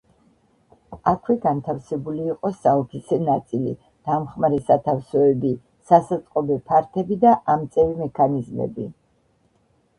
[1.09, 3.75] აქვე განთავსებული იყო საოფისე ნაწილი,
[4.11, 5.53] დამხმარე სათავსოები,
[5.93, 8.93] სასაწყობე ფართები და ამწევი მექანიზმები.